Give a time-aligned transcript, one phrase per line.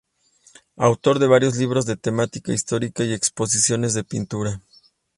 [0.77, 4.59] Autor de varios libros de temática histórica y exposiciones de pintura.